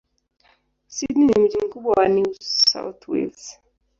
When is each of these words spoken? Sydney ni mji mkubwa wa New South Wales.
Sydney 0.87 1.25
ni 1.27 1.33
mji 1.43 1.57
mkubwa 1.65 1.93
wa 1.93 2.07
New 2.07 2.33
South 2.39 3.07
Wales. 3.07 3.59